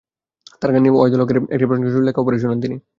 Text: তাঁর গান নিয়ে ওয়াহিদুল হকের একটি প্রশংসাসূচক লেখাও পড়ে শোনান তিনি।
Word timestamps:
তাঁর 0.59 0.71
গান 0.73 0.81
নিয়ে 0.83 0.95
ওয়াহিদুল 0.95 1.21
হকের 1.23 1.37
একটি 1.53 1.65
প্রশংসাসূচক 1.69 2.05
লেখাও 2.07 2.25
পড়ে 2.25 2.37
শোনান 2.41 2.59
তিনি। 2.63 2.75